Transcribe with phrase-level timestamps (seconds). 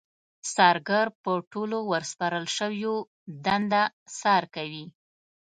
[0.55, 2.93] څارګر په ټولو ورسپارل شويو
[3.45, 3.83] دنده
[4.19, 4.85] څار کوي.